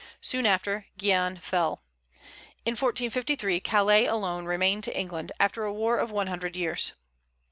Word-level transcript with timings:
Soon 0.19 0.47
after 0.47 0.87
Guienne 0.97 1.37
fell. 1.37 1.83
In 2.65 2.71
1453 2.71 3.59
Calais 3.59 4.07
alone 4.07 4.45
remained 4.45 4.83
to 4.85 4.97
England, 4.99 5.31
after 5.39 5.63
a 5.63 5.71
war 5.71 5.99
of 5.99 6.09
one 6.09 6.25
hundred 6.25 6.55
years. 6.57 6.93